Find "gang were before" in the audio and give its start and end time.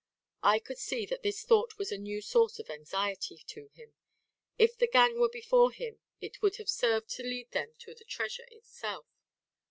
4.87-5.71